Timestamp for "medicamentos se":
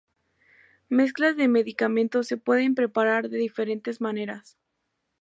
1.47-2.35